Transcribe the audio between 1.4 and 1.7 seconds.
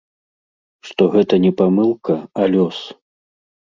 не